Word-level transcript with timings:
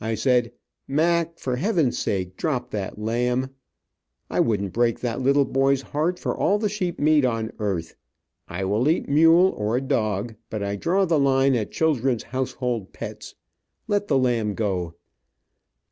I 0.00 0.14
said, 0.14 0.52
"Mac, 0.86 1.40
for 1.40 1.56
heaven's 1.56 1.98
sake, 1.98 2.36
drop 2.36 2.70
that 2.70 2.96
lamb. 2.96 3.50
I 4.30 4.38
wouldn't 4.38 4.72
break 4.72 5.00
that 5.00 5.20
little 5.20 5.44
boy's 5.44 5.82
heart 5.82 6.16
for 6.16 6.32
all 6.32 6.60
the 6.60 6.68
sheep 6.68 7.00
meat 7.00 7.24
on 7.24 7.50
earth. 7.58 7.96
I 8.46 8.66
will 8.66 8.88
eat 8.88 9.08
mule, 9.08 9.52
or 9.56 9.80
dog, 9.80 10.36
but 10.48 10.62
I 10.62 10.76
draw 10.76 11.06
the 11.06 11.18
line 11.18 11.56
at 11.56 11.72
children's 11.72 12.22
household 12.22 12.92
pets. 12.92 13.34
Let 13.88 14.06
the 14.06 14.16
lamb 14.16 14.54
go." 14.54 14.94